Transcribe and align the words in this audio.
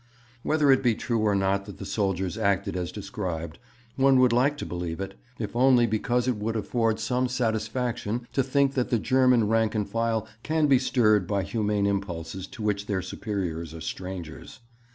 Whether 0.41 0.71
it 0.71 0.81
be 0.81 0.95
true 0.95 1.19
or 1.19 1.35
not 1.35 1.65
that 1.65 1.77
the 1.77 1.85
soldiers 1.85 2.35
acted 2.35 2.75
as 2.75 2.91
described, 2.91 3.59
one 3.97 4.17
would 4.19 4.33
like 4.33 4.57
to 4.57 4.65
believe 4.65 4.99
it, 4.99 5.13
if 5.37 5.55
only 5.55 5.85
because 5.85 6.27
it 6.27 6.37
would 6.37 6.55
afford 6.55 6.99
some 6.99 7.27
satisfaction 7.27 8.25
to 8.33 8.41
think 8.41 8.73
that 8.73 8.89
the 8.89 8.97
German 8.97 9.47
rank 9.47 9.75
and 9.75 9.87
file 9.87 10.27
can 10.41 10.65
be 10.65 10.79
stirred 10.79 11.27
by 11.27 11.43
humane 11.43 11.85
impulses 11.85 12.47
to 12.47 12.63
which 12.63 12.87
their 12.87 13.03
superiors 13.03 13.75
are 13.75 13.81
strangers. 13.81 14.61